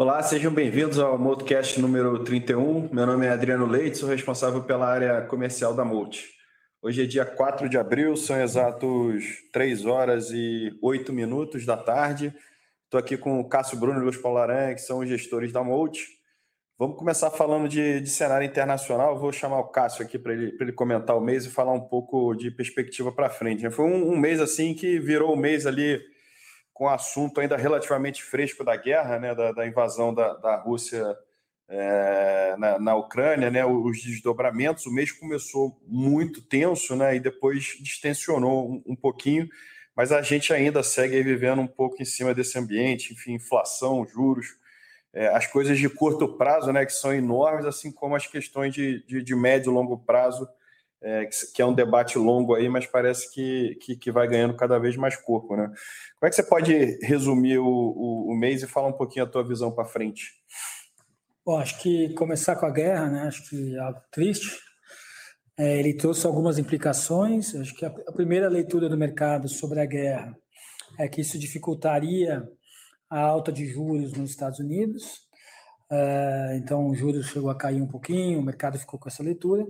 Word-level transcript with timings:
Olá, 0.00 0.22
sejam 0.22 0.50
bem-vindos 0.50 0.98
ao 0.98 1.18
Multicast 1.18 1.78
número 1.78 2.24
31. 2.24 2.88
Meu 2.90 3.06
nome 3.06 3.26
é 3.26 3.30
Adriano 3.30 3.66
Leite, 3.66 3.98
sou 3.98 4.08
responsável 4.08 4.62
pela 4.62 4.88
área 4.88 5.20
comercial 5.22 5.74
da 5.74 5.84
Multi. 5.84 6.26
Hoje 6.80 7.02
é 7.02 7.06
dia 7.06 7.26
4 7.26 7.68
de 7.68 7.76
abril, 7.76 8.16
são 8.16 8.40
exatos 8.40 9.24
3 9.52 9.84
horas 9.84 10.30
e 10.30 10.70
8 10.82 11.12
minutos 11.12 11.66
da 11.66 11.76
tarde. 11.76 12.34
Estou 12.84 12.98
aqui 12.98 13.16
com 13.16 13.40
o 13.40 13.48
Cássio 13.48 13.78
Bruno 13.78 14.00
e 14.00 14.02
Luiz 14.02 14.16
Paulo 14.16 14.40
que 14.74 14.80
são 14.80 15.00
os 15.00 15.08
gestores 15.08 15.52
da 15.52 15.62
Multi. 15.62 16.19
Vamos 16.80 16.96
começar 16.96 17.30
falando 17.30 17.68
de, 17.68 18.00
de 18.00 18.08
cenário 18.08 18.46
internacional. 18.46 19.18
Vou 19.18 19.30
chamar 19.30 19.58
o 19.58 19.68
Cássio 19.68 20.02
aqui 20.02 20.18
para 20.18 20.32
ele, 20.32 20.56
ele 20.58 20.72
comentar 20.72 21.14
o 21.14 21.20
mês 21.20 21.44
e 21.44 21.50
falar 21.50 21.74
um 21.74 21.80
pouco 21.82 22.34
de 22.34 22.50
perspectiva 22.50 23.12
para 23.12 23.28
frente. 23.28 23.70
Foi 23.70 23.84
um, 23.84 24.12
um 24.12 24.16
mês 24.16 24.40
assim 24.40 24.72
que 24.72 24.98
virou 24.98 25.34
um 25.34 25.36
mês 25.36 25.66
ali 25.66 26.00
com 26.72 26.88
assunto 26.88 27.38
ainda 27.38 27.54
relativamente 27.54 28.22
fresco 28.22 28.64
da 28.64 28.74
guerra, 28.76 29.18
né, 29.18 29.34
da, 29.34 29.52
da 29.52 29.66
invasão 29.66 30.14
da, 30.14 30.32
da 30.38 30.56
Rússia 30.56 31.04
é, 31.68 32.56
na, 32.56 32.78
na, 32.78 32.96
Ucrânia, 32.96 33.50
né, 33.50 33.62
os 33.62 34.02
desdobramentos. 34.02 34.86
O 34.86 34.90
mês 34.90 35.12
começou 35.12 35.78
muito 35.86 36.40
tenso 36.40 36.96
né, 36.96 37.14
e 37.14 37.20
depois 37.20 37.76
distensionou 37.78 38.70
um, 38.70 38.82
um 38.86 38.96
pouquinho, 38.96 39.46
mas 39.94 40.12
a 40.12 40.22
gente 40.22 40.50
ainda 40.50 40.82
segue 40.82 41.22
vivendo 41.22 41.60
um 41.60 41.66
pouco 41.66 42.00
em 42.00 42.06
cima 42.06 42.32
desse 42.32 42.58
ambiente, 42.58 43.12
enfim, 43.12 43.34
inflação, 43.34 44.06
juros, 44.06 44.58
é, 45.12 45.28
as 45.28 45.46
coisas 45.46 45.78
de 45.78 45.88
curto 45.88 46.36
prazo, 46.36 46.72
né, 46.72 46.86
que 46.86 46.92
são 46.92 47.12
enormes, 47.12 47.66
assim 47.66 47.90
como 47.90 48.14
as 48.14 48.26
questões 48.26 48.72
de, 48.72 49.04
de, 49.06 49.22
de 49.22 49.34
médio 49.34 49.70
e 49.70 49.74
longo 49.74 49.98
prazo, 49.98 50.48
é, 51.02 51.28
que 51.54 51.62
é 51.62 51.66
um 51.66 51.74
debate 51.74 52.18
longo 52.18 52.54
aí, 52.54 52.68
mas 52.68 52.86
parece 52.86 53.32
que, 53.32 53.76
que, 53.80 53.96
que, 53.96 54.12
vai 54.12 54.28
ganhando 54.28 54.54
cada 54.54 54.78
vez 54.78 54.96
mais 54.96 55.16
corpo, 55.16 55.56
né? 55.56 55.66
Como 56.18 56.28
é 56.28 56.28
que 56.28 56.36
você 56.36 56.42
pode 56.42 56.98
resumir 57.02 57.58
o, 57.58 57.66
o, 57.66 58.30
o 58.30 58.36
mês 58.36 58.62
e 58.62 58.66
falar 58.66 58.88
um 58.88 58.92
pouquinho 58.92 59.24
a 59.24 59.28
tua 59.28 59.42
visão 59.42 59.72
para 59.72 59.86
frente? 59.86 60.34
Bom, 61.44 61.58
acho 61.58 61.80
que 61.80 62.12
começar 62.14 62.54
com 62.56 62.66
a 62.66 62.70
guerra, 62.70 63.08
né? 63.08 63.22
Acho 63.22 63.48
que 63.48 63.74
é 63.74 63.78
algo 63.78 64.00
triste. 64.12 64.58
É, 65.58 65.78
ele 65.78 65.94
trouxe 65.94 66.26
algumas 66.26 66.58
implicações. 66.58 67.54
Acho 67.54 67.74
que 67.74 67.86
a, 67.86 67.88
a 67.88 68.12
primeira 68.12 68.48
leitura 68.48 68.86
do 68.86 68.96
mercado 68.96 69.48
sobre 69.48 69.80
a 69.80 69.86
guerra 69.86 70.36
é 70.98 71.08
que 71.08 71.22
isso 71.22 71.38
dificultaria 71.38 72.46
a 73.10 73.20
alta 73.20 73.50
de 73.50 73.66
juros 73.66 74.12
nos 74.12 74.30
Estados 74.30 74.60
Unidos. 74.60 75.28
Uh, 75.90 76.54
então, 76.54 76.86
o 76.86 76.94
juros 76.94 77.26
chegou 77.26 77.50
a 77.50 77.54
cair 77.56 77.82
um 77.82 77.88
pouquinho, 77.88 78.38
o 78.38 78.42
mercado 78.42 78.78
ficou 78.78 78.98
com 78.98 79.08
essa 79.08 79.22
leitura. 79.22 79.66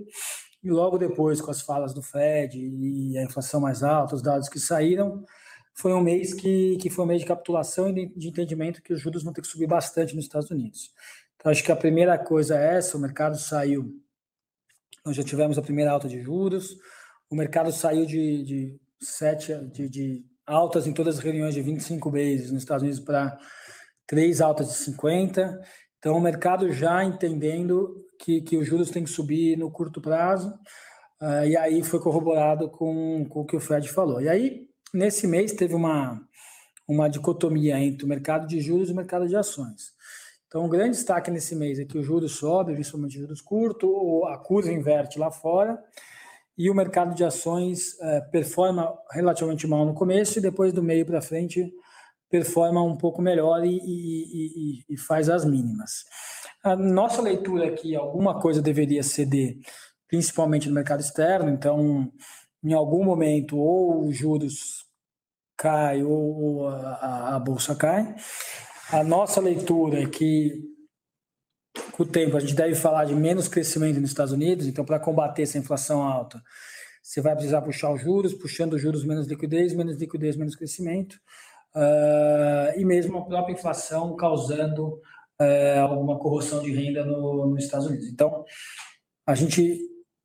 E 0.63 0.69
logo 0.69 0.97
depois, 0.99 1.41
com 1.41 1.49
as 1.49 1.61
falas 1.61 1.93
do 1.93 2.03
Fed 2.03 2.55
e 2.59 3.17
a 3.17 3.23
inflação 3.23 3.59
mais 3.59 3.81
alta, 3.81 4.13
os 4.13 4.21
dados 4.21 4.47
que 4.47 4.59
saíram, 4.59 5.25
foi 5.73 5.93
um 5.93 6.01
mês 6.01 6.33
que, 6.35 6.77
que 6.77 6.89
foi 6.89 7.03
um 7.03 7.07
mês 7.07 7.21
de 7.21 7.27
capitulação 7.27 7.89
e 7.89 8.05
de, 8.07 8.27
entendimento 8.27 8.83
que 8.83 8.93
os 8.93 9.01
juros 9.01 9.23
vão 9.23 9.33
ter 9.33 9.41
que 9.41 9.47
subir 9.47 9.67
bastante 9.67 10.15
nos 10.15 10.25
Estados 10.25 10.51
Unidos. 10.51 10.93
Então, 11.35 11.51
acho 11.51 11.63
que 11.63 11.71
a 11.71 11.75
primeira 11.75 12.17
coisa 12.19 12.55
é 12.55 12.77
essa: 12.77 12.97
o 12.97 13.01
mercado 13.01 13.37
saiu. 13.39 13.99
Nós 15.03 15.15
já 15.15 15.23
tivemos 15.23 15.57
a 15.57 15.63
primeira 15.63 15.89
alta 15.89 16.07
de 16.07 16.21
juros, 16.21 16.77
o 17.27 17.35
mercado 17.35 17.71
saiu 17.71 18.05
de, 18.05 18.43
de 18.43 18.79
sete 18.99 19.55
de, 19.71 19.89
de 19.89 20.25
altas 20.45 20.87
em 20.87 20.93
todas 20.93 21.17
as 21.17 21.23
reuniões 21.23 21.53
de 21.53 21.61
25 21.61 22.09
vezes 22.09 22.51
nos 22.51 22.63
Estados 22.63 22.83
Unidos 22.83 22.99
para 22.99 23.37
três 24.07 24.41
altas 24.41 24.67
de 24.67 24.73
50. 24.75 25.61
Então, 25.97 26.17
o 26.17 26.21
mercado 26.21 26.71
já 26.71 27.03
entendendo 27.03 28.05
que, 28.19 28.41
que 28.41 28.57
os 28.57 28.67
juros 28.67 28.89
têm 28.89 29.03
que 29.03 29.09
subir 29.09 29.57
no 29.57 29.71
curto 29.71 30.01
prazo, 30.01 30.49
uh, 31.21 31.45
e 31.45 31.55
aí 31.55 31.83
foi 31.83 31.99
corroborado 31.99 32.69
com, 32.69 33.25
com 33.29 33.41
o 33.41 33.45
que 33.45 33.55
o 33.55 33.59
Fed 33.59 33.87
falou. 33.89 34.21
E 34.21 34.27
aí, 34.27 34.67
nesse 34.93 35.27
mês, 35.27 35.53
teve 35.53 35.75
uma, 35.75 36.21
uma 36.87 37.09
dicotomia 37.09 37.79
entre 37.79 38.05
o 38.05 38.07
mercado 38.09 38.47
de 38.47 38.59
juros 38.59 38.89
e 38.89 38.93
o 38.93 38.95
mercado 38.95 39.27
de 39.27 39.35
ações. 39.35 39.93
Então, 40.47 40.65
o 40.65 40.69
grande 40.69 40.97
destaque 40.97 41.31
nesse 41.31 41.55
mês 41.55 41.79
é 41.79 41.85
que 41.85 41.97
o 41.97 42.03
juros 42.03 42.33
sobe, 42.33 42.73
principalmente 42.73 43.17
juros 43.17 43.39
curtos, 43.39 43.89
a 44.27 44.37
curva 44.37 44.71
inverte 44.71 45.17
lá 45.17 45.31
fora, 45.31 45.81
e 46.61 46.69
o 46.69 46.75
mercado 46.75 47.15
de 47.15 47.23
ações 47.23 47.93
uh, 47.93 48.29
performa 48.31 48.93
relativamente 49.09 49.65
mal 49.65 49.83
no 49.83 49.95
começo 49.95 50.37
e 50.37 50.41
depois 50.41 50.71
do 50.71 50.83
meio 50.83 51.03
para 51.03 51.19
frente 51.19 51.73
performa 52.29 52.83
um 52.83 52.95
pouco 52.95 53.19
melhor 53.19 53.65
e, 53.65 53.79
e, 53.79 54.83
e, 54.87 54.93
e, 54.93 54.97
faz 54.97 55.27
as 55.27 55.43
mínimas. 55.43 56.05
A 56.63 56.75
nossa 56.75 57.19
leitura 57.19 57.67
aqui, 57.67 57.95
alguma 57.95 58.39
coisa 58.39 58.61
deveria 58.61 59.01
ceder, 59.01 59.57
principalmente 60.07 60.69
no 60.69 60.75
mercado 60.75 60.99
externo, 60.99 61.49
então, 61.49 62.11
em 62.63 62.73
algum 62.73 63.03
momento, 63.03 63.57
ou 63.57 64.05
os 64.05 64.15
juros 64.15 64.85
cai 65.57 66.03
ou 66.03 66.67
a, 66.67 67.35
a 67.35 67.39
bolsa 67.39 67.75
cai. 67.75 68.15
A 68.91 69.03
nossa 69.03 69.41
leitura 69.41 70.03
é 70.03 70.05
que, 70.05 70.61
o 72.01 72.05
tempo, 72.05 72.37
a 72.37 72.39
gente 72.39 72.55
deve 72.55 72.75
falar 72.75 73.05
de 73.05 73.15
menos 73.15 73.47
crescimento 73.47 73.99
nos 73.99 74.09
Estados 74.09 74.33
Unidos, 74.33 74.67
então, 74.67 74.85
para 74.85 74.99
combater 74.99 75.43
essa 75.43 75.57
inflação 75.57 76.01
alta, 76.03 76.41
você 77.01 77.21
vai 77.21 77.33
precisar 77.33 77.61
puxar 77.61 77.91
os 77.91 78.01
juros, 78.01 78.33
puxando 78.33 78.73
os 78.73 78.81
juros 78.81 79.03
menos 79.03 79.27
liquidez, 79.27 79.73
menos 79.73 79.97
liquidez, 79.97 80.35
menos 80.35 80.55
crescimento 80.55 81.15
uh, 81.75 82.79
e 82.79 82.85
mesmo 82.85 83.17
a 83.17 83.25
própria 83.25 83.53
inflação 83.53 84.15
causando 84.15 85.01
uh, 85.41 85.79
alguma 85.81 86.19
corroção 86.19 86.61
de 86.61 86.71
renda 86.71 87.03
no, 87.03 87.47
nos 87.47 87.63
Estados 87.63 87.87
Unidos. 87.87 88.07
Então, 88.07 88.45
a 89.25 89.35
gente 89.35 89.79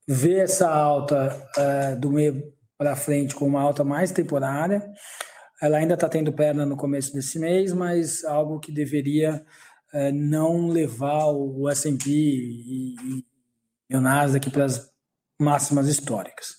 vê 0.06 0.38
essa 0.38 0.68
alta 0.68 1.48
uh, 1.56 1.98
do 1.98 2.10
meio 2.10 2.52
para 2.78 2.94
frente 2.94 3.34
como 3.34 3.50
uma 3.50 3.62
alta 3.62 3.82
mais 3.82 4.12
temporária. 4.12 4.86
Ela 5.62 5.78
ainda 5.78 5.94
está 5.94 6.08
tendo 6.08 6.32
perna 6.32 6.66
no 6.66 6.76
começo 6.76 7.12
desse 7.14 7.38
mês, 7.38 7.72
mas 7.72 8.22
algo 8.24 8.60
que 8.60 8.70
deveria 8.70 9.42
não 10.12 10.68
levar 10.68 11.26
o 11.26 11.68
S&P 11.68 12.10
e, 12.10 13.24
e 13.88 13.96
o 13.96 14.00
Nasdaq 14.00 14.50
para 14.50 14.64
as 14.64 14.90
máximas 15.38 15.88
históricas. 15.88 16.56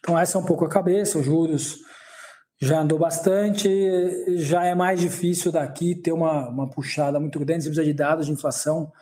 Então 0.00 0.18
essa 0.18 0.38
é 0.38 0.40
um 0.40 0.44
pouco 0.44 0.64
a 0.64 0.68
cabeça, 0.68 1.18
os 1.18 1.24
juros 1.24 1.78
já 2.60 2.80
andou 2.80 2.98
bastante, 2.98 3.68
já 4.36 4.64
é 4.64 4.74
mais 4.74 5.00
difícil 5.00 5.50
daqui 5.50 5.94
ter 5.94 6.12
uma, 6.12 6.48
uma 6.48 6.68
puxada 6.68 7.18
muito 7.18 7.38
grande, 7.40 7.64
você 7.64 7.70
precisa 7.70 7.86
de 7.86 7.94
dados 7.94 8.26
de 8.26 8.32
inflação 8.32 8.92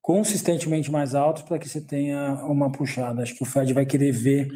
consistentemente 0.00 0.90
mais 0.90 1.14
altos 1.14 1.42
para 1.42 1.58
que 1.58 1.68
você 1.68 1.80
tenha 1.80 2.34
uma 2.44 2.70
puxada. 2.70 3.22
Acho 3.22 3.34
que 3.34 3.42
o 3.42 3.46
Fed 3.46 3.72
vai 3.74 3.84
querer 3.84 4.12
ver 4.12 4.48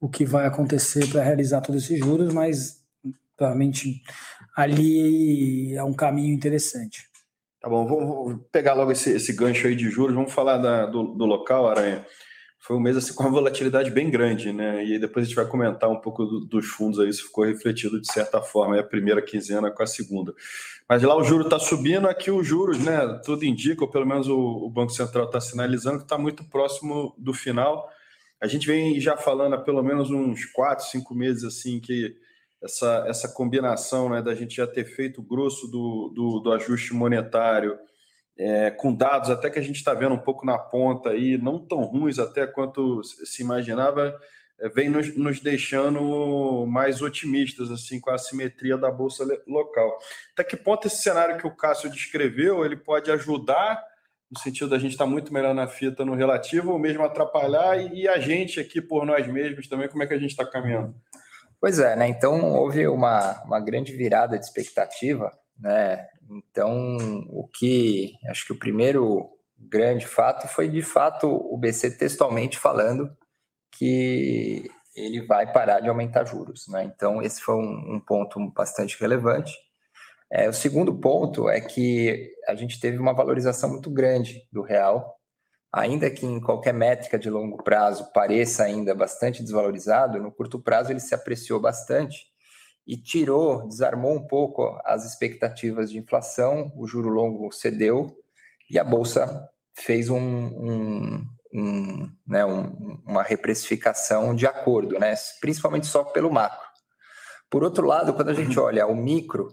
o 0.00 0.08
que 0.08 0.24
vai 0.24 0.46
acontecer 0.46 1.06
para 1.08 1.22
realizar 1.22 1.60
todos 1.60 1.84
esses 1.84 1.98
juros, 1.98 2.32
mas 2.32 2.80
provavelmente 3.36 4.02
ali 4.56 5.74
é 5.74 5.84
um 5.84 5.92
caminho 5.92 6.34
interessante. 6.34 7.09
Tá 7.60 7.68
bom, 7.68 7.86
vou, 7.86 8.38
pegar 8.50 8.74
logo 8.74 8.90
esse, 8.92 9.10
esse 9.10 9.32
gancho 9.32 9.66
aí 9.66 9.76
de 9.76 9.90
juros, 9.90 10.14
vamos 10.14 10.32
falar 10.32 10.56
da, 10.56 10.86
do, 10.86 11.02
do 11.14 11.26
local, 11.26 11.68
Aranha 11.68 12.04
foi 12.60 12.76
um 12.76 12.80
mês 12.80 12.94
assim, 12.96 13.14
com 13.14 13.22
uma 13.22 13.32
volatilidade 13.32 13.90
bem 13.90 14.10
grande, 14.10 14.52
né? 14.52 14.84
E 14.84 14.98
depois 14.98 15.24
a 15.24 15.26
gente 15.26 15.34
vai 15.34 15.46
comentar 15.46 15.88
um 15.88 15.98
pouco 15.98 16.26
do, 16.26 16.40
dos 16.40 16.66
fundos 16.66 17.00
aí, 17.00 17.10
se 17.10 17.22
ficou 17.22 17.44
refletido 17.44 17.98
de 17.98 18.12
certa 18.12 18.42
forma, 18.42 18.76
é 18.76 18.80
a 18.80 18.84
primeira 18.84 19.22
quinzena 19.22 19.70
com 19.70 19.82
a 19.82 19.86
segunda. 19.86 20.34
Mas 20.86 21.02
lá 21.02 21.16
o 21.16 21.24
juro 21.24 21.44
está 21.44 21.58
subindo, 21.58 22.06
aqui 22.06 22.30
os 22.30 22.46
juros, 22.46 22.78
né? 22.78 23.18
Tudo 23.24 23.46
indica, 23.46 23.82
ou 23.82 23.90
pelo 23.90 24.06
menos 24.06 24.28
o, 24.28 24.38
o 24.38 24.68
Banco 24.68 24.92
Central 24.92 25.24
está 25.24 25.40
sinalizando 25.40 25.98
que 25.98 26.04
está 26.04 26.18
muito 26.18 26.44
próximo 26.44 27.14
do 27.16 27.32
final. 27.32 27.88
A 28.38 28.46
gente 28.46 28.66
vem 28.66 29.00
já 29.00 29.16
falando 29.16 29.54
há 29.54 29.58
pelo 29.58 29.82
menos 29.82 30.10
uns 30.10 30.44
quatro, 30.44 30.84
cinco 30.84 31.14
meses 31.14 31.44
assim 31.44 31.80
que 31.80 32.14
essa, 32.62 33.04
essa 33.06 33.28
combinação 33.28 34.08
né, 34.08 34.22
da 34.22 34.34
gente 34.34 34.56
já 34.56 34.66
ter 34.66 34.84
feito 34.84 35.20
o 35.20 35.24
grosso 35.24 35.66
do, 35.68 36.12
do, 36.14 36.40
do 36.40 36.52
ajuste 36.52 36.92
monetário 36.92 37.78
é, 38.40 38.70
com 38.70 38.94
dados 38.94 39.28
até 39.28 39.50
que 39.50 39.58
a 39.58 39.62
gente 39.62 39.76
está 39.76 39.92
vendo 39.92 40.14
um 40.14 40.18
pouco 40.18 40.46
na 40.46 40.58
ponta 40.58 41.10
aí, 41.10 41.36
não 41.36 41.58
tão 41.58 41.82
ruins 41.82 42.18
até 42.18 42.46
quanto 42.46 43.02
se 43.04 43.42
imaginava, 43.42 44.18
é, 44.58 44.68
vem 44.70 44.88
nos, 44.88 45.14
nos, 45.14 45.40
deixando 45.40 46.66
mais 46.66 47.02
otimistas 47.02 47.70
assim 47.70 48.00
com 48.00 48.10
a 48.10 48.16
simetria 48.16 48.78
da 48.78 48.90
bolsa 48.90 49.26
local. 49.46 49.98
Até 50.32 50.44
que 50.44 50.56
ponto 50.56 50.86
esse 50.86 51.02
cenário 51.02 51.36
que 51.36 51.46
o 51.46 51.54
Cássio 51.54 51.90
descreveu 51.90 52.64
ele 52.64 52.76
pode 52.76 53.10
ajudar 53.10 53.82
no 54.30 54.38
sentido 54.38 54.70
da 54.70 54.78
gente 54.78 54.92
estar 54.92 55.04
tá 55.04 55.10
muito 55.10 55.34
melhor 55.34 55.54
na 55.54 55.66
fita 55.66 56.04
no 56.04 56.14
relativo 56.14 56.72
ou 56.72 56.78
mesmo 56.78 57.02
atrapalhar 57.02 57.78
e, 57.78 58.02
e 58.02 58.08
a 58.08 58.18
gente 58.18 58.58
aqui 58.58 58.80
por 58.80 59.04
nós 59.04 59.26
mesmos 59.26 59.68
também 59.68 59.88
como 59.88 60.02
é 60.02 60.06
que 60.06 60.14
a 60.14 60.18
gente 60.18 60.30
está 60.30 60.46
caminhando? 60.46 60.94
Pois 61.60 61.78
é, 61.78 61.94
né? 61.94 62.08
Então 62.08 62.54
houve 62.54 62.86
uma, 62.88 63.42
uma 63.44 63.60
grande 63.60 63.92
virada 63.92 64.38
de 64.38 64.44
expectativa, 64.44 65.30
né? 65.58 66.06
Então, 66.30 66.96
o 67.28 67.48
que 67.48 68.14
acho 68.28 68.46
que 68.46 68.52
o 68.52 68.58
primeiro 68.58 69.28
grande 69.58 70.06
fato 70.06 70.48
foi 70.48 70.68
de 70.68 70.80
fato 70.80 71.26
o 71.26 71.56
BC 71.58 71.98
textualmente 71.98 72.58
falando 72.58 73.14
que 73.72 74.70
ele 74.94 75.26
vai 75.26 75.52
parar 75.52 75.80
de 75.80 75.88
aumentar 75.88 76.24
juros. 76.24 76.66
Né? 76.68 76.84
Então, 76.84 77.20
esse 77.20 77.40
foi 77.40 77.56
um, 77.56 77.96
um 77.96 78.00
ponto 78.00 78.38
bastante 78.52 78.98
relevante. 79.00 79.52
É, 80.32 80.48
o 80.48 80.52
segundo 80.52 80.94
ponto 80.94 81.48
é 81.48 81.60
que 81.60 82.32
a 82.46 82.54
gente 82.54 82.78
teve 82.78 82.98
uma 82.98 83.12
valorização 83.12 83.68
muito 83.70 83.90
grande 83.90 84.46
do 84.52 84.62
real 84.62 85.19
ainda 85.72 86.10
que 86.10 86.26
em 86.26 86.40
qualquer 86.40 86.74
métrica 86.74 87.18
de 87.18 87.30
longo 87.30 87.62
prazo 87.62 88.10
pareça 88.12 88.64
ainda 88.64 88.94
bastante 88.94 89.42
desvalorizado, 89.42 90.20
no 90.20 90.32
curto 90.32 90.58
prazo 90.58 90.90
ele 90.90 91.00
se 91.00 91.14
apreciou 91.14 91.60
bastante 91.60 92.26
e 92.86 92.96
tirou, 92.96 93.68
desarmou 93.68 94.14
um 94.14 94.26
pouco 94.26 94.78
as 94.84 95.04
expectativas 95.04 95.90
de 95.90 95.98
inflação, 95.98 96.72
o 96.76 96.86
juro 96.86 97.08
longo 97.08 97.52
cedeu 97.52 98.16
e 98.68 98.78
a 98.78 98.84
bolsa 98.84 99.48
fez 99.74 100.10
um, 100.10 100.18
um, 100.18 101.26
um, 101.54 102.12
né, 102.26 102.44
um, 102.44 103.00
uma 103.06 103.22
reprecificação 103.22 104.34
de 104.34 104.46
acordo, 104.46 104.98
né, 104.98 105.14
principalmente 105.40 105.86
só 105.86 106.02
pelo 106.02 106.32
macro. 106.32 106.68
Por 107.48 107.64
outro 107.64 107.86
lado, 107.86 108.14
quando 108.14 108.28
a 108.30 108.34
gente 108.34 108.58
uhum. 108.58 108.64
olha 108.64 108.86
o 108.86 108.94
micro, 108.94 109.50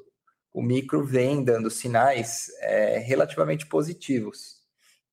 o 0.54 0.62
micro 0.62 1.04
vem 1.04 1.44
dando 1.44 1.70
sinais 1.70 2.48
é, 2.62 2.98
relativamente 3.00 3.68
positivos. 3.68 4.57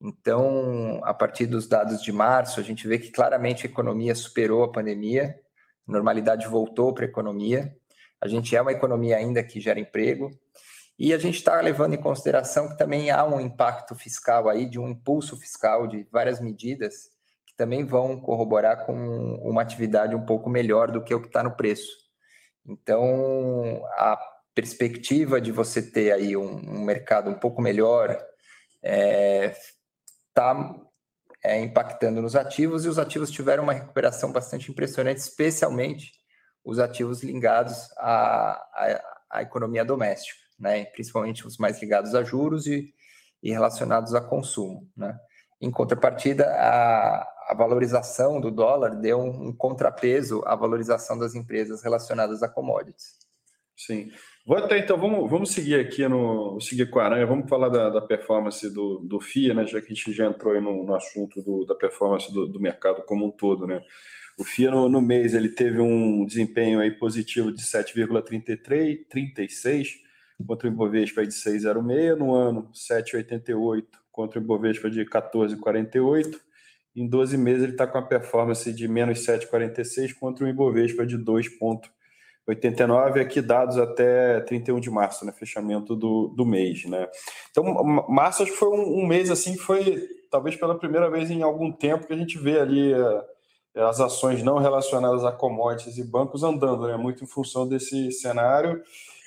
Então, 0.05 1.01
a 1.03 1.15
partir 1.15 1.47
dos 1.47 1.67
dados 1.67 2.03
de 2.03 2.13
março, 2.13 2.61
a 2.61 2.63
gente 2.63 2.87
vê 2.87 2.99
que 2.99 3.11
claramente 3.11 3.67
a 3.67 3.71
economia 3.71 4.15
superou 4.15 4.63
a 4.63 4.71
pandemia, 4.71 5.35
a 5.89 5.93
normalidade 5.93 6.47
voltou 6.47 6.93
para 6.93 7.07
a 7.07 7.09
economia. 7.09 7.75
A 8.21 8.29
gente 8.29 8.55
é 8.55 8.61
uma 8.61 8.73
economia 8.73 9.17
ainda 9.17 9.43
que 9.43 9.59
gera 9.61 9.81
emprego, 9.81 10.31
e 10.99 11.15
a 11.15 11.19
gente 11.19 11.37
está 11.37 11.59
levando 11.61 11.95
em 11.95 12.01
consideração 12.01 12.69
que 12.69 12.77
também 12.77 13.11
há 13.11 13.25
um 13.25 13.41
impacto 13.41 13.95
fiscal 13.95 14.47
aí, 14.47 14.67
de 14.67 14.79
um 14.79 14.91
impulso 14.91 15.39
fiscal 15.39 15.87
de 15.87 16.07
várias 16.13 16.39
medidas 16.39 17.11
que 17.47 17.57
também 17.57 17.83
vão 17.83 18.21
corroborar 18.21 18.85
com 18.85 18.95
uma 19.43 19.63
atividade 19.63 20.15
um 20.15 20.27
pouco 20.27 20.51
melhor 20.51 20.91
do 20.91 21.03
que 21.03 21.15
o 21.15 21.21
que 21.21 21.29
está 21.29 21.43
no 21.43 21.57
preço. 21.57 21.91
Então, 22.67 23.83
a 23.97 24.19
perspectiva 24.55 25.41
de 25.41 25.51
você 25.51 25.81
ter 25.83 26.13
aí 26.13 26.37
um, 26.37 26.57
um 26.57 26.85
mercado 26.85 27.31
um 27.31 27.35
pouco 27.35 27.63
melhor 27.63 28.17
é, 28.83 29.55
tá, 30.35 30.75
é, 31.43 31.61
impactando 31.61 32.21
nos 32.21 32.35
ativos 32.35 32.85
e 32.85 32.89
os 32.89 32.99
ativos 32.99 33.31
tiveram 33.31 33.63
uma 33.63 33.73
recuperação 33.73 34.33
bastante 34.33 34.71
impressionante, 34.71 35.19
especialmente 35.19 36.13
os 36.65 36.79
ativos 36.79 37.23
ligados 37.23 37.91
à, 37.99 38.53
à, 38.53 39.03
à 39.31 39.43
economia 39.43 39.85
doméstica 39.85 40.45
né? 40.59 40.85
principalmente 40.87 41.47
os 41.47 41.59
mais 41.59 41.81
ligados 41.81 42.15
a 42.15 42.23
juros 42.23 42.67
e, 42.67 42.95
e 43.43 43.51
relacionados 43.51 44.15
a 44.15 44.21
consumo. 44.21 44.89
Né? 44.97 45.19
Em 45.61 45.71
contrapartida, 45.71 46.47
a, 46.47 47.23
a 47.49 47.55
valorização 47.57 48.41
do 48.41 48.51
dólar 48.51 48.97
deu 48.97 49.19
um, 49.21 49.49
um, 49.49 49.53
contrapeso 49.53 50.43
à 50.47 50.55
valorização 50.55 51.19
das 51.19 51.35
empresas 51.35 51.83
relacionadas 51.83 52.43
a 52.43 52.49
commodities. 52.49 53.24
Sim. 53.77 54.11
Vou 54.47 54.57
até 54.57 54.79
então, 54.79 54.97
vamos, 54.97 55.29
vamos 55.29 55.51
seguir 55.51 55.81
aqui 55.81 56.07
no 56.07 56.61
seguir 56.61 56.91
com 56.91 57.01
a 57.01 57.05
Aranha, 57.07 57.27
vamos 57.27 57.49
falar 57.49 57.69
da, 57.69 57.91
da 57.91 58.01
performance 58.01 58.69
do, 58.73 58.99
do 59.01 59.21
FIA, 59.21 59.55
né? 59.55 59.67
Já 59.67 59.81
que 59.81 59.93
a 59.93 59.95
gente 59.95 60.13
já 60.13 60.27
entrou 60.27 60.61
no, 60.61 60.85
no 60.85 60.95
assunto 60.95 61.43
do, 61.43 61.65
da 61.65 61.75
performance 61.75 62.33
do, 62.33 62.47
do 62.47 62.61
mercado 62.61 63.03
como 63.05 63.27
um 63.27 63.31
todo, 63.31 63.67
né? 63.67 63.83
O 64.39 64.45
FIA 64.45 64.71
no, 64.71 64.89
no 64.89 65.01
mês 65.01 65.35
ele 65.35 65.49
teve 65.49 65.81
um 65.81 66.25
desempenho 66.25 66.81
aí 66.81 66.91
positivo 66.91 67.53
de 67.53 67.63
7,33, 67.63 69.07
36, 69.09 69.95
contra 70.47 70.69
o 70.69 70.73
Ibovespa 70.73 71.25
de 71.25 71.33
6,06, 71.33 72.17
no 72.17 72.35
ano 72.35 72.71
7,88 72.73 73.85
contra 74.15 74.39
o 74.39 74.43
Ibovespa 74.43 74.89
de 74.89 75.05
14,48. 75.05 76.39
Em 76.95 77.09
12 77.09 77.37
meses 77.37 77.65
ele 77.65 77.73
está 77.73 77.87
com 77.87 77.99
a 77.99 78.03
performance 78.03 78.73
de 78.73 78.87
menos 78.87 79.19
7,46 79.27 80.15
contra 80.15 80.45
o 80.45 80.49
Ibovespa 80.49 81.05
de 81.05 81.19
2,89, 82.49 83.21
aqui 83.21 83.41
dados 83.41 83.79
até 83.79 84.41
31 84.41 84.81
de 84.81 84.91
março, 84.91 85.25
né, 85.25 85.33
fechamento 85.33 85.97
do, 85.97 86.29
do 86.29 86.45
mês. 86.45 86.85
Né? 86.85 87.09
Então, 87.51 87.65
março 88.09 88.43
acho 88.43 88.53
que 88.53 88.59
foi 88.59 88.69
um, 88.69 89.01
um 89.01 89.07
mês 89.07 89.31
assim 89.31 89.57
foi 89.57 90.07
talvez 90.31 90.57
pela 90.57 90.79
primeira 90.79 91.09
vez 91.11 91.31
em 91.31 91.43
algum 91.43 91.71
tempo 91.71 92.07
que 92.07 92.13
a 92.13 92.17
gente 92.17 92.39
vê 92.39 92.59
ali 92.59 92.93
uh, 92.93 93.23
as 93.77 94.01
ações 94.01 94.43
não 94.43 94.59
relacionadas 94.59 95.25
a 95.25 95.33
commodities 95.33 95.97
e 95.97 96.05
bancos 96.05 96.43
andando, 96.43 96.87
né, 96.87 96.97
muito 96.97 97.25
em 97.25 97.27
função 97.27 97.67
desse 97.67 98.13
cenário 98.13 98.83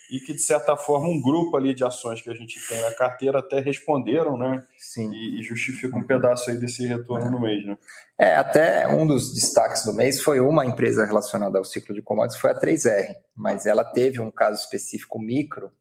e 0.10 0.20
que, 0.20 0.34
de 0.34 0.42
certa 0.42 0.78
forma, 0.78 1.08
um 1.08 1.22
grupo 1.22 1.58
ali 1.58 1.74
de 1.74 1.84
ações 1.84 2.22
que 2.22 2.30
a 2.30 2.34
gente 2.34 2.60
tem 2.68 2.82
na 2.82 2.94
carteira 2.94 3.40
até 3.40 3.60
responderam, 3.60 4.38
né? 4.38 4.64
Sim. 4.78 5.12
E, 5.12 5.40
e 5.40 5.44
justifica 5.44 5.98
um 5.98 6.04
pedaço 6.04 6.50
aí 6.50 6.58
desse 6.58 6.86
retorno 6.86 7.28
é. 7.28 7.30
no 7.30 7.42
mês, 7.42 7.66
né? 7.66 7.78
É, 8.18 8.36
até 8.36 8.88
um 8.88 9.06
dos 9.06 9.34
destaques 9.34 9.84
do 9.86 9.94
mês 9.94 10.22
foi 10.22 10.40
uma 10.40 10.66
empresa 10.66 11.06
relacionada 11.06 11.58
ao 11.58 11.66
ciclo 11.66 11.94
de 11.94 12.02
commodities, 12.02 12.40
foi 12.40 12.52
a 12.52 12.60
3R, 12.60 13.16
mas 13.36 13.66
ela 13.66 13.84
teve 13.84 14.20
um 14.20 14.32
caso 14.32 14.62
específico 14.62 15.20
micro 15.20 15.72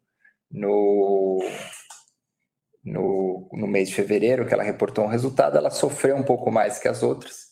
no, 0.51 1.39
no, 2.85 3.49
no 3.53 3.67
mês 3.67 3.89
de 3.89 3.95
fevereiro, 3.95 4.47
que 4.47 4.53
ela 4.53 4.63
reportou 4.63 5.05
um 5.05 5.09
resultado, 5.09 5.57
ela 5.57 5.71
sofreu 5.71 6.17
um 6.17 6.23
pouco 6.23 6.51
mais 6.51 6.79
que 6.79 6.89
as 6.89 7.03
outras, 7.03 7.47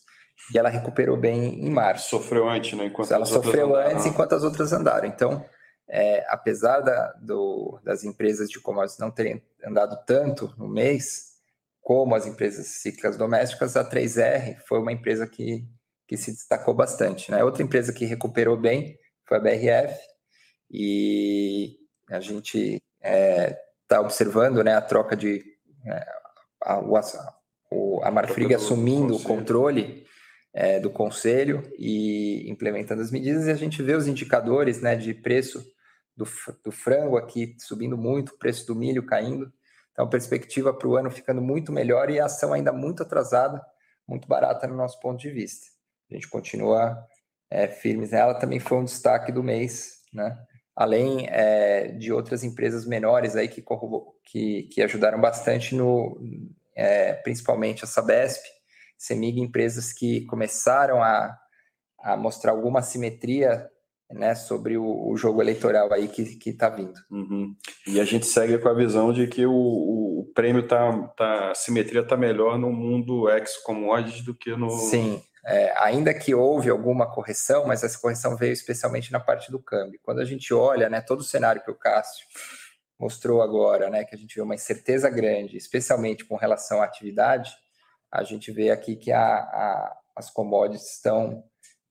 e 0.53 0.57
ela 0.57 0.69
recuperou 0.69 1.17
bem 1.17 1.65
em 1.65 1.69
março. 1.69 2.09
Sofreu 2.09 2.47
antes, 2.47 2.77
né? 2.77 2.85
Enquanto 2.85 3.11
ela 3.11 3.25
sofreu 3.25 3.75
antes 3.75 4.05
enquanto 4.05 4.33
as 4.33 4.43
outras 4.43 4.71
andaram. 4.71 5.07
Então, 5.07 5.43
é, 5.87 6.25
apesar 6.29 6.79
da, 6.81 7.13
do, 7.13 7.79
das 7.83 8.03
empresas 8.03 8.49
de 8.49 8.59
commodities 8.59 8.99
não 8.99 9.11
terem 9.11 9.41
andado 9.63 9.97
tanto 10.05 10.53
no 10.57 10.67
mês, 10.67 11.35
como 11.81 12.15
as 12.15 12.25
empresas 12.25 12.65
cíclicas 12.67 13.15
domésticas, 13.15 13.75
a 13.75 13.87
3R 13.87 14.57
foi 14.67 14.79
uma 14.79 14.91
empresa 14.91 15.27
que, 15.27 15.63
que 16.07 16.17
se 16.17 16.31
destacou 16.31 16.73
bastante. 16.73 17.29
Né? 17.29 17.43
Outra 17.43 17.61
empresa 17.61 17.93
que 17.93 18.05
recuperou 18.05 18.57
bem 18.57 18.97
foi 19.27 19.37
a 19.37 19.39
BRF, 19.39 19.99
e 20.71 21.77
a 22.09 22.19
gente 22.19 22.75
está 22.75 23.07
é, 23.07 23.59
tá 23.87 24.01
observando 24.01 24.63
né, 24.63 24.75
a 24.75 24.81
troca 24.81 25.15
de. 25.15 25.43
É, 25.85 26.05
a, 26.63 26.79
a, 26.79 27.35
a 28.03 28.11
Marfrig 28.11 28.53
assumindo 28.55 29.15
o 29.15 29.21
controle 29.21 30.05
é, 30.53 30.79
do 30.79 30.89
conselho 30.89 31.61
e 31.77 32.49
implementando 32.49 33.01
as 33.01 33.11
medidas, 33.11 33.45
e 33.45 33.51
a 33.51 33.55
gente 33.55 33.83
vê 33.83 33.93
os 33.93 34.07
indicadores 34.07 34.81
né, 34.81 34.95
de 34.95 35.13
preço 35.13 35.63
do, 36.15 36.25
do 36.63 36.71
frango 36.71 37.17
aqui 37.17 37.55
subindo 37.59 37.97
muito, 37.97 38.29
o 38.29 38.37
preço 38.37 38.65
do 38.65 38.75
milho 38.75 39.05
caindo. 39.05 39.51
Então, 39.91 40.09
perspectiva 40.09 40.73
para 40.73 40.87
o 40.87 40.95
ano 40.95 41.09
ficando 41.09 41.41
muito 41.41 41.71
melhor 41.71 42.09
e 42.09 42.19
a 42.19 42.25
ação 42.25 42.53
ainda 42.53 42.73
muito 42.73 43.03
atrasada, 43.03 43.65
muito 44.07 44.27
barata 44.27 44.67
no 44.67 44.75
nosso 44.75 44.99
ponto 44.99 45.19
de 45.19 45.29
vista. 45.29 45.67
A 46.11 46.13
gente 46.13 46.27
continua 46.27 47.05
é, 47.49 47.67
firmes 47.67 48.11
nela, 48.11 48.33
também 48.33 48.59
foi 48.59 48.77
um 48.77 48.85
destaque 48.85 49.31
do 49.31 49.43
mês, 49.43 50.01
né? 50.13 50.37
Além 50.75 51.27
é, 51.29 51.87
de 51.87 52.11
outras 52.11 52.43
empresas 52.43 52.85
menores 52.85 53.35
aí 53.35 53.47
que, 53.47 53.63
que, 54.25 54.63
que 54.63 54.81
ajudaram 54.81 55.21
bastante 55.21 55.73
no, 55.73 56.19
é, 56.75 57.13
principalmente 57.13 57.85
a 57.85 57.87
Sabesp, 57.87 58.43
Semig, 58.97 59.39
empresas 59.39 59.93
que 59.93 60.25
começaram 60.25 61.01
a, 61.01 61.37
a 61.99 62.17
mostrar 62.17 62.51
alguma 62.51 62.81
simetria 62.81 63.69
né, 64.11 64.35
sobre 64.35 64.77
o, 64.77 65.09
o, 65.09 65.17
jogo 65.17 65.41
eleitoral 65.41 65.91
aí 65.91 66.07
que 66.07 66.49
está 66.49 66.69
vindo. 66.69 66.93
Uhum. 67.09 67.55
E 67.87 67.99
a 67.99 68.05
gente 68.05 68.25
segue 68.25 68.57
com 68.57 68.69
a 68.69 68.73
visão 68.73 69.11
de 69.11 69.27
que 69.27 69.45
o, 69.45 69.51
o 69.51 70.31
prêmio 70.33 70.67
tá, 70.67 70.91
tá, 71.17 71.51
a 71.51 71.55
simetria 71.55 72.01
está 72.01 72.15
melhor 72.15 72.57
no 72.57 72.71
mundo 72.71 73.29
ex-commodities 73.29 74.23
do 74.23 74.35
que 74.35 74.55
no. 74.55 74.69
Sim, 74.69 75.21
é, 75.45 75.73
ainda 75.77 76.13
que 76.13 76.33
houve 76.33 76.69
alguma 76.69 77.11
correção, 77.11 77.65
mas 77.67 77.83
essa 77.83 77.99
correção 77.99 78.35
veio 78.35 78.53
especialmente 78.53 79.11
na 79.11 79.19
parte 79.19 79.51
do 79.51 79.61
câmbio. 79.61 79.99
Quando 80.01 80.19
a 80.19 80.25
gente 80.25 80.53
olha, 80.53 80.89
né, 80.89 81.01
todo 81.01 81.19
o 81.19 81.23
cenário 81.23 81.63
que 81.63 81.71
o 81.71 81.75
Cássio 81.75 82.25
mostrou 82.99 83.41
agora, 83.41 83.89
né, 83.89 84.03
que 84.05 84.15
a 84.15 84.17
gente 84.17 84.35
vê 84.35 84.41
uma 84.41 84.55
incerteza 84.55 85.09
grande, 85.09 85.57
especialmente 85.57 86.25
com 86.25 86.35
relação 86.35 86.81
à 86.81 86.85
atividade, 86.85 87.51
a 88.11 88.23
gente 88.23 88.51
vê 88.51 88.71
aqui 88.71 88.95
que 88.95 89.11
a, 89.11 89.21
a, 89.21 89.97
as 90.15 90.31
commodities 90.31 90.93
estão 90.93 91.43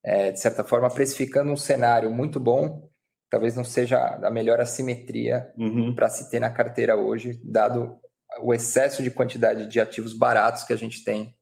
é, 0.04 0.30
de 0.30 0.38
certa 0.38 0.62
forma, 0.62 0.90
precificando 0.90 1.50
um 1.50 1.56
cenário 1.56 2.10
muito 2.10 2.38
bom, 2.38 2.90
talvez 3.30 3.56
não 3.56 3.64
seja 3.64 3.98
a 4.22 4.30
melhor 4.30 4.60
assimetria 4.60 5.50
uhum. 5.56 5.94
para 5.94 6.10
se 6.10 6.30
ter 6.30 6.38
na 6.38 6.50
carteira 6.50 6.94
hoje, 6.94 7.40
dado 7.42 7.96
o 8.40 8.52
excesso 8.52 9.02
de 9.02 9.10
quantidade 9.10 9.66
de 9.66 9.80
ativos 9.80 10.12
baratos 10.12 10.64
que 10.64 10.72
a 10.72 10.76
gente 10.76 11.02
tem 11.02 11.34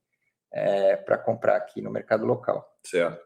é, 0.53 0.97
para 0.97 1.19
comprar 1.19 1.57
aqui 1.57 1.83
no 1.83 1.91
mercado 1.91 2.25
local. 2.25 2.65
Certo. 2.87 3.21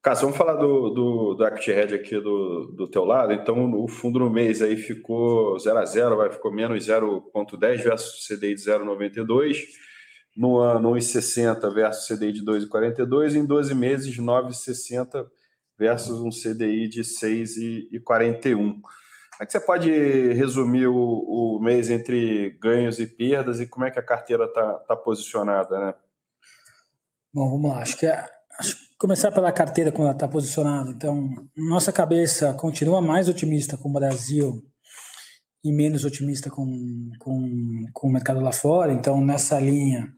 Cássio, 0.00 0.26
vamos 0.26 0.38
falar 0.38 0.54
do, 0.54 0.90
do, 0.90 1.34
do 1.34 1.44
Hedge 1.44 1.94
aqui 1.94 2.20
do, 2.20 2.72
do 2.76 2.88
teu 2.88 3.04
lado. 3.04 3.32
Então, 3.32 3.74
o 3.74 3.88
fundo 3.88 4.20
no 4.20 4.30
mês 4.30 4.62
aí 4.62 4.76
ficou 4.76 5.58
0 5.58 5.78
a 5.78 5.84
0, 5.84 6.16
vai 6.16 6.30
ficou 6.30 6.52
menos 6.52 6.86
0,10 6.86 7.82
versus 7.82 8.26
CDI 8.26 8.54
de 8.54 8.62
0,92 8.62 9.58
no 10.38 10.58
ano 10.58 10.92
1,60 10.92 11.74
versus 11.74 12.06
CDI 12.06 12.30
de 12.30 12.44
2,42, 12.44 13.34
em 13.34 13.44
12 13.44 13.74
meses 13.74 14.16
9,60 14.16 15.26
versus 15.76 16.20
um 16.20 16.30
CDI 16.30 16.86
de 16.86 17.00
6,41. 17.00 18.54
Como 18.54 18.82
é 19.40 19.46
que 19.46 19.50
você 19.50 19.58
pode 19.58 19.90
resumir 20.34 20.86
o, 20.86 20.94
o, 20.96 21.60
mês 21.60 21.90
entre 21.90 22.50
ganhos 22.60 23.00
e 23.00 23.06
perdas 23.06 23.58
e 23.58 23.66
como 23.66 23.84
é 23.84 23.90
que 23.90 23.98
a 23.98 24.02
carteira 24.02 24.44
está 24.44 24.74
tá 24.74 24.96
posicionada, 24.96 25.78
né? 25.80 25.94
Bom, 27.34 27.50
vamos 27.50 27.70
lá. 27.72 27.82
Acho 27.82 27.96
que, 27.96 28.06
é, 28.06 28.24
acho 28.60 28.76
que 28.76 28.96
começar 28.96 29.32
pela 29.32 29.50
carteira 29.50 29.90
como 29.90 30.04
ela 30.04 30.14
está 30.14 30.28
posicionada. 30.28 30.88
Então, 30.90 31.34
nossa 31.56 31.92
cabeça 31.92 32.54
continua 32.54 33.00
mais 33.00 33.28
otimista 33.28 33.76
com 33.76 33.88
o 33.88 33.92
Brasil 33.92 34.64
e 35.64 35.72
menos 35.72 36.04
otimista 36.04 36.50
com, 36.50 37.10
com, 37.18 37.86
com 37.92 38.08
o 38.08 38.12
mercado 38.12 38.40
lá 38.40 38.52
fora. 38.52 38.92
Então, 38.92 39.24
nessa 39.24 39.58
linha, 39.58 40.12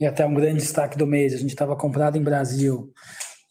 e 0.00 0.06
até 0.06 0.24
um 0.24 0.34
grande 0.34 0.60
destaque 0.60 0.96
do 0.96 1.06
mês, 1.06 1.34
a 1.34 1.38
gente 1.38 1.50
estava 1.50 1.76
comprado 1.76 2.16
em 2.16 2.22
Brasil 2.22 2.92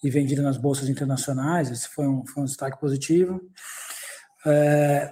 e 0.04 0.10
vendido 0.10 0.42
nas 0.42 0.58
bolsas 0.58 0.90
internacionais, 0.90 1.72
esse 1.72 1.90
foi 1.90 2.08
um, 2.08 2.26
foi 2.26 2.44
um 2.44 2.46
destaque 2.46 2.80
positivo. 2.80 3.42
É, 4.46 5.12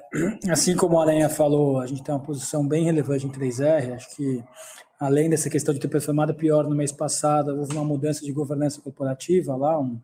assim 0.49 0.75
como 0.75 0.97
a 0.97 1.03
Aranha 1.03 1.27
falou, 1.27 1.79
a 1.79 1.87
gente 1.87 2.03
tem 2.03 2.13
uma 2.13 2.23
posição 2.23 2.65
bem 2.65 2.85
relevante 2.85 3.25
em 3.25 3.31
3R, 3.31 3.95
acho 3.95 4.15
que 4.15 4.43
além 4.99 5.29
dessa 5.29 5.49
questão 5.49 5.73
de 5.73 5.79
ter 5.79 5.87
performado 5.87 6.33
pior 6.33 6.67
no 6.69 6.75
mês 6.75 6.91
passado, 6.91 7.57
houve 7.57 7.73
uma 7.73 7.83
mudança 7.83 8.23
de 8.23 8.31
governança 8.31 8.81
corporativa 8.81 9.55
lá, 9.55 9.79
um 9.79 9.99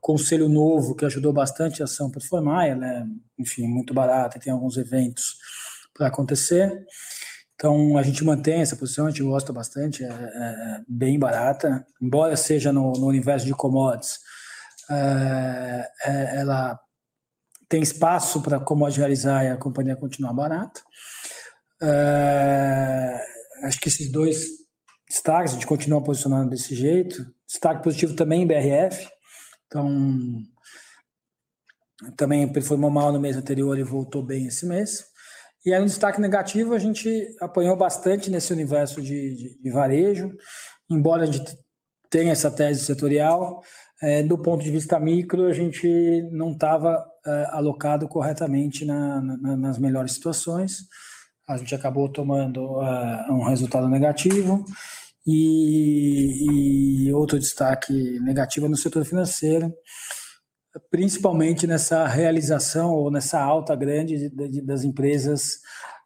conselho 0.00 0.48
novo 0.48 0.94
que 0.94 1.04
ajudou 1.04 1.32
bastante 1.32 1.82
a 1.82 1.84
ação 1.84 2.10
performar, 2.10 2.68
ela 2.68 2.86
é, 2.86 3.04
enfim, 3.38 3.66
muito 3.66 3.92
barata 3.92 4.38
e 4.38 4.40
tem 4.40 4.52
alguns 4.52 4.76
eventos 4.76 5.36
para 5.94 6.08
acontecer. 6.08 6.84
Então, 7.54 7.98
a 7.98 8.02
gente 8.02 8.24
mantém 8.24 8.60
essa 8.60 8.76
posição, 8.76 9.06
a 9.06 9.10
gente 9.10 9.22
gosta 9.22 9.52
bastante, 9.52 10.04
é, 10.04 10.06
é, 10.06 10.10
é 10.10 10.80
bem 10.88 11.18
barata, 11.18 11.84
embora 12.00 12.36
seja 12.36 12.72
no, 12.72 12.92
no 12.92 13.06
universo 13.06 13.44
de 13.44 13.52
commodities, 13.52 14.18
é, 14.90 15.90
é 16.04 16.40
ela 16.40 16.78
tem 17.68 17.82
espaço 17.82 18.40
para 18.40 18.60
commodity 18.60 19.00
realizar 19.00 19.44
e 19.44 19.48
a 19.48 19.56
companhia 19.56 19.96
continuar 19.96 20.32
barata. 20.32 20.80
É, 21.82 23.20
acho 23.64 23.80
que 23.80 23.88
esses 23.88 24.10
dois 24.10 24.46
destaques, 25.08 25.52
a 25.52 25.54
gente 25.54 25.66
continua 25.66 26.02
posicionando 26.02 26.50
desse 26.50 26.74
jeito. 26.74 27.26
Destaque 27.46 27.82
positivo 27.82 28.14
também 28.14 28.42
em 28.42 28.46
BRF, 28.46 29.08
então 29.68 30.42
também 32.16 32.50
performou 32.50 32.90
mal 32.90 33.12
no 33.12 33.20
mês 33.20 33.36
anterior 33.36 33.78
e 33.78 33.84
voltou 33.84 34.22
bem 34.22 34.46
esse 34.46 34.66
mês. 34.66 35.04
E 35.64 35.72
aí, 35.72 35.82
um 35.82 35.86
destaque 35.86 36.20
negativo, 36.20 36.74
a 36.74 36.78
gente 36.78 37.36
apanhou 37.40 37.76
bastante 37.76 38.30
nesse 38.30 38.52
universo 38.52 39.02
de, 39.02 39.34
de, 39.34 39.62
de 39.62 39.70
varejo, 39.70 40.32
embora 40.90 41.24
a 41.24 41.26
gente 41.26 41.56
tenha 42.08 42.32
essa 42.32 42.50
tese 42.50 42.84
setorial, 42.84 43.62
é, 44.00 44.22
do 44.22 44.38
ponto 44.38 44.62
de 44.62 44.70
vista 44.70 44.98
micro, 44.98 45.46
a 45.46 45.52
gente 45.52 46.22
não 46.30 46.52
estava 46.52 47.04
é, 47.26 47.46
alocado 47.50 48.08
corretamente 48.08 48.84
na, 48.84 49.20
na, 49.20 49.56
nas 49.56 49.78
melhores 49.78 50.12
situações. 50.12 50.84
A 51.46 51.56
gente 51.56 51.74
acabou 51.74 52.08
tomando 52.08 52.80
é, 52.80 53.32
um 53.32 53.42
resultado 53.42 53.88
negativo. 53.88 54.64
E, 55.26 57.06
e 57.08 57.12
outro 57.12 57.38
destaque 57.38 57.92
negativo 58.20 58.66
é 58.66 58.68
no 58.68 58.76
setor 58.76 59.04
financeiro, 59.04 59.72
principalmente 60.90 61.66
nessa 61.66 62.06
realização 62.06 62.94
ou 62.94 63.10
nessa 63.10 63.40
alta 63.40 63.74
grande 63.74 64.30
das 64.62 64.84
empresas 64.84 65.58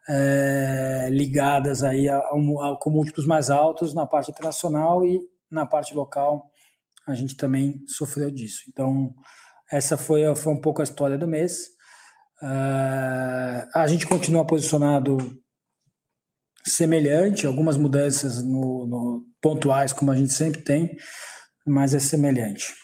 é, 0.09 1.09
ligadas 1.11 1.83
aí 1.83 2.09
a, 2.09 2.19
a, 2.19 2.77
com 2.81 2.91
múltiplos 2.91 3.27
mais 3.27 3.51
altos 3.51 3.95
na 3.95 4.07
parte 4.07 4.31
internacional 4.31 5.05
e 5.05 5.21
na 5.51 5.67
parte 5.67 5.95
local 5.95 6.51
a 7.07 7.15
gente 7.15 7.37
também 7.37 7.83
sofreu 7.87 8.31
disso. 8.31 8.63
Então 8.69 9.15
essa 9.71 9.97
foi, 9.97 10.35
foi 10.35 10.53
um 10.53 10.61
pouco 10.61 10.81
a 10.81 10.85
história 10.85 11.17
do 11.17 11.27
mês. 11.27 11.69
Uh, 12.43 13.69
a 13.75 13.87
gente 13.87 14.07
continua 14.07 14.45
posicionado 14.45 15.42
semelhante, 16.65 17.47
algumas 17.47 17.77
mudanças 17.77 18.43
no, 18.43 18.87
no 18.87 19.25
pontuais 19.41 19.93
como 19.93 20.11
a 20.11 20.17
gente 20.17 20.33
sempre 20.33 20.63
tem, 20.63 20.97
mas 21.67 21.95
é 21.95 21.99
semelhante. 21.99 22.75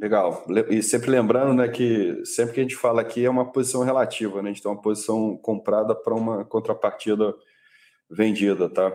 Legal. 0.00 0.46
E 0.70 0.80
sempre 0.82 1.10
lembrando 1.10 1.54
né, 1.54 1.68
que 1.68 2.24
sempre 2.24 2.54
que 2.54 2.60
a 2.60 2.62
gente 2.62 2.76
fala 2.76 3.00
aqui 3.00 3.24
é 3.24 3.30
uma 3.30 3.50
posição 3.50 3.82
relativa, 3.82 4.40
né? 4.40 4.50
a 4.50 4.52
gente 4.52 4.62
tem 4.62 4.70
uma 4.70 4.80
posição 4.80 5.36
comprada 5.36 5.94
para 5.94 6.14
uma 6.14 6.44
contrapartida 6.44 7.34
vendida, 8.08 8.68
tá? 8.68 8.92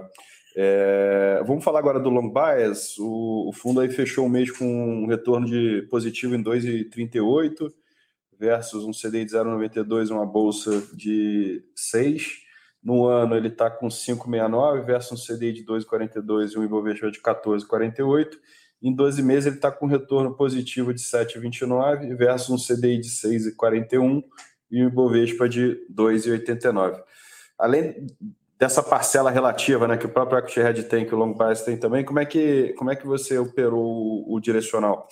É, 0.56 1.44
vamos 1.46 1.64
falar 1.64 1.80
agora 1.80 2.00
do 2.00 2.10
long 2.10 2.32
bias. 2.32 2.98
O, 3.00 3.50
o, 3.50 3.54
fundo 3.54 3.80
aí 3.80 3.90
fechou 3.90 4.26
o 4.26 4.30
mês 4.30 4.52
com 4.52 4.66
um 4.66 5.08
retorno 5.08 5.46
de 5.46 5.82
positivo 5.90 6.36
em 6.36 6.44
2,38 6.44 7.72
versus 8.40 8.84
um 8.84 8.92
CDI 8.92 9.26
de 9.26 9.34
0,92 9.34 10.12
uma 10.12 10.26
bolsa 10.26 10.84
de 10.94 11.64
6. 11.76 12.43
No 12.84 13.08
ano 13.08 13.36
ele 13.36 13.48
está 13.48 13.70
com 13.70 13.88
5,69 13.88 14.86
versus 14.86 15.12
um 15.12 15.36
CDI 15.36 15.54
de 15.54 15.66
2,42 15.66 16.54
e 16.54 16.60
um 16.60 16.64
Ibovespa 16.64 17.10
de 17.10 17.22
14,48 17.22 18.38
em 18.84 18.94
12 18.94 19.24
meses, 19.24 19.46
ele 19.46 19.56
está 19.56 19.72
com 19.72 19.86
retorno 19.86 20.36
positivo 20.36 20.94
de 20.94 21.00
7,29 21.00 22.18
versus 22.18 22.50
um 22.50 22.58
CDI 22.58 23.00
de 23.00 23.08
6,41 23.08 24.22
e 24.70 24.84
o 24.84 24.88
Ibovespa 24.90 25.48
de 25.48 25.80
2,89. 25.90 27.02
Além 27.58 28.08
dessa 28.60 28.84
parcela 28.84 29.32
relativa 29.32 29.88
né, 29.88 29.96
que 29.96 30.06
o 30.06 30.10
próprio 30.10 30.38
Equity 30.40 30.62
Red 30.62 30.84
tem, 30.84 31.06
que 31.06 31.16
o 31.16 31.18
Long 31.18 31.34
Bias 31.34 31.62
tem 31.62 31.78
também, 31.78 32.04
como 32.04 32.20
é 32.20 32.26
que, 32.26 32.74
como 32.78 32.92
é 32.92 32.96
que 32.96 33.08
você 33.08 33.38
operou 33.38 34.26
o, 34.30 34.38
direcional? 34.42 35.08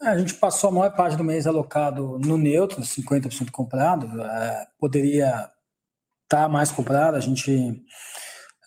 A 0.00 0.16
gente 0.16 0.32
passou 0.32 0.70
a 0.70 0.72
maior 0.72 0.96
parte 0.96 1.14
do 1.14 1.24
mês 1.24 1.46
alocado 1.46 2.18
no 2.18 2.38
neutro, 2.38 2.80
50% 2.80 3.50
comprado. 3.50 4.06
É, 4.18 4.66
poderia 4.78 5.50
estar 6.30 6.42
tá 6.42 6.48
mais 6.48 6.70
comprado, 6.70 7.16
a 7.16 7.20
gente 7.20 7.82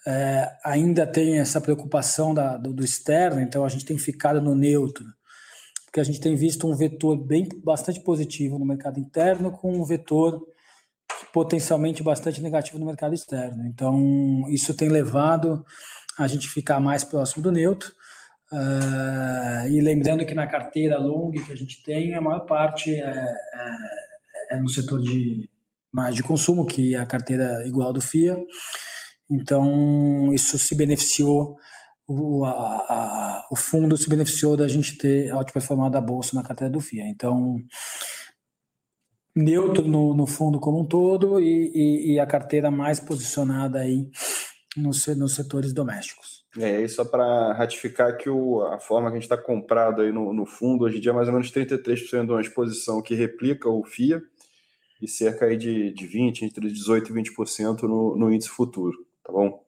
é, 0.05 0.51
ainda 0.65 1.07
tem 1.07 1.39
essa 1.39 1.61
preocupação 1.61 2.33
da, 2.33 2.57
do, 2.57 2.73
do, 2.73 2.83
externo, 2.83 3.39
então 3.39 3.63
a 3.63 3.69
gente 3.69 3.85
tem 3.85 3.97
ficado 3.97 4.41
no 4.41 4.53
neutro, 4.53 5.05
porque 5.85 6.01
a 6.01 6.03
gente 6.03 6.19
tem 6.19 6.35
visto 6.35 6.67
um 6.67 6.75
vetor 6.75 7.15
bem 7.15 7.47
bastante 7.63 8.01
positivo 8.01 8.59
no 8.59 8.65
mercado 8.65 8.99
interno 8.99 9.49
com 9.49 9.73
um 9.73 9.85
vetor 9.85 10.45
potencialmente 11.31 12.03
bastante 12.03 12.41
negativo 12.41 12.77
no 12.77 12.85
mercado 12.85 13.15
externo. 13.15 13.65
Então 13.65 14.43
isso 14.49 14.73
tem 14.73 14.89
levado 14.89 15.65
a 16.17 16.27
gente 16.27 16.49
ficar 16.49 16.79
mais 16.79 17.03
próximo 17.03 17.41
do 17.41 17.51
neutro. 17.51 17.91
Uh, 18.51 19.67
e 19.67 19.81
lembrando 19.81 20.25
que 20.25 20.35
na 20.35 20.45
carteira 20.45 20.99
long 20.99 21.31
que 21.31 21.51
a 21.51 21.55
gente 21.55 21.81
tem, 21.83 22.13
a 22.13 22.21
maior 22.21 22.41
parte 22.41 22.93
é, 22.93 23.35
é, 24.51 24.55
é 24.55 24.59
no 24.59 24.69
setor 24.69 25.01
de 25.01 25.49
mais 25.93 26.15
de 26.15 26.23
consumo, 26.23 26.65
que 26.65 26.95
é 26.95 26.97
a 26.97 27.05
carteira 27.05 27.65
igual 27.67 27.93
do 27.93 28.01
FIA. 28.01 28.35
Então, 29.29 30.33
isso 30.33 30.57
se 30.57 30.73
beneficiou, 30.75 31.57
o, 32.07 32.43
a, 32.43 32.51
a, 32.51 33.47
o 33.51 33.55
fundo 33.55 33.95
se 33.95 34.09
beneficiou 34.09 34.57
da 34.57 34.67
gente 34.67 34.97
ter 34.97 35.33
outperformado 35.33 35.97
a 35.97 36.01
bolsa 36.01 36.35
na 36.35 36.43
carteira 36.43 36.71
do 36.71 36.81
FIA. 36.81 37.07
Então, 37.07 37.61
neutro 39.35 39.87
no, 39.87 40.13
no 40.13 40.27
fundo 40.27 40.59
como 40.59 40.79
um 40.79 40.85
todo 40.85 41.39
e, 41.39 41.71
e, 41.73 42.13
e, 42.13 42.19
a 42.19 42.25
carteira 42.25 42.69
mais 42.69 42.99
posicionada 42.99 43.79
aí 43.79 44.09
nos, 44.75 45.07
nos 45.07 45.35
setores 45.35 45.73
domésticos. 45.73 46.43
É, 46.57 46.81
e 46.81 46.89
só 46.89 47.03
para 47.03 47.53
ratificar 47.53 48.15
que 48.17 48.29
o, 48.29 48.61
a 48.61 48.79
forma 48.79 49.09
que 49.09 49.17
a 49.17 49.19
gente 49.19 49.23
está 49.23 49.37
comprado 49.37 50.01
aí 50.01 50.11
no, 50.11 50.33
no 50.33 50.45
fundo, 50.45 50.85
hoje 50.85 50.97
em 50.97 51.01
dia 51.01 51.11
é 51.11 51.15
mais 51.15 51.27
ou 51.27 51.33
menos 51.33 51.51
33% 51.51 52.25
de 52.25 52.31
uma 52.31 52.41
exposição 52.41 53.01
que 53.01 53.15
replica 53.15 53.69
o 53.69 53.83
FIA 53.83 54.21
e 55.03 55.07
cerca 55.07 55.45
aí 55.45 55.57
de, 55.57 55.91
de 55.91 56.07
20%, 56.07 56.43
entre 56.43 56.67
18% 56.67 57.09
e 57.09 57.13
20% 57.13 57.83
no, 57.83 58.15
no 58.15 58.33
índice 58.33 58.49
futuro 58.49 58.97
tá 59.23 59.31
bom? 59.31 59.63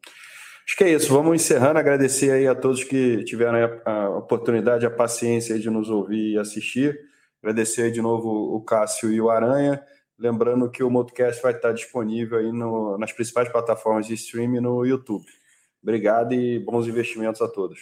Acho 0.67 0.77
que 0.77 0.83
é 0.83 0.91
isso. 0.91 1.13
Vamos 1.13 1.35
encerrando. 1.35 1.79
Agradecer 1.79 2.31
aí 2.31 2.47
a 2.47 2.53
todos 2.53 2.83
que 2.83 3.23
tiveram 3.23 3.81
a 3.85 4.09
oportunidade, 4.09 4.85
a 4.85 4.91
paciência 4.91 5.57
de 5.57 5.69
nos 5.69 5.89
ouvir 5.89 6.33
e 6.33 6.37
assistir. 6.37 6.99
Agradecer 7.41 7.91
de 7.91 8.01
novo 8.01 8.55
o 8.55 8.61
Cássio 8.61 9.11
e 9.11 9.21
o 9.21 9.29
Aranha. 9.29 9.81
Lembrando 10.17 10.69
que 10.69 10.83
o 10.83 10.89
Motocast 10.89 11.41
vai 11.41 11.53
estar 11.53 11.71
disponível 11.71 12.39
aí 12.39 12.51
no, 12.51 12.97
nas 12.97 13.11
principais 13.11 13.49
plataformas 13.49 14.07
de 14.07 14.13
streaming 14.13 14.59
no 14.59 14.85
YouTube. 14.85 15.25
Obrigado 15.83 16.33
e 16.33 16.57
bons 16.59 16.87
investimentos 16.87 17.41
a 17.41 17.47
todos. 17.47 17.79